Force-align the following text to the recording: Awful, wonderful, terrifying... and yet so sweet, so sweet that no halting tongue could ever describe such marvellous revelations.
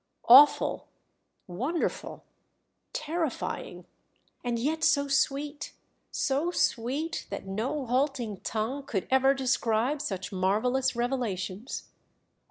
Awful, 0.27 0.87
wonderful, 1.45 2.23
terrifying... 2.91 3.85
and 4.43 4.57
yet 4.57 4.83
so 4.83 5.07
sweet, 5.07 5.73
so 6.09 6.49
sweet 6.49 7.27
that 7.29 7.45
no 7.45 7.85
halting 7.85 8.39
tongue 8.39 8.81
could 8.83 9.07
ever 9.11 9.35
describe 9.35 10.01
such 10.01 10.31
marvellous 10.31 10.95
revelations. 10.95 11.83